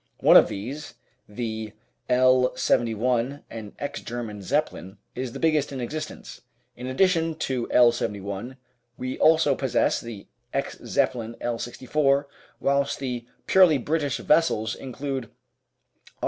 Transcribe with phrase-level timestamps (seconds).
[0.17, 0.95] One of these,
[1.29, 1.73] the
[2.09, 2.55] L.
[2.55, 6.41] 71, an ex German Zeppelin, is the biggest in existence.
[6.75, 7.91] In addition to L.
[7.91, 8.57] 71,
[8.97, 10.25] we also possess the
[10.55, 11.59] ex Zeppelin L.
[11.59, 12.27] 64,
[12.59, 15.31] whilst the purely British vessels include R.